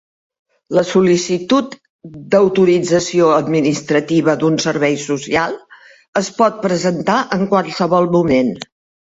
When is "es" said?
6.23-6.33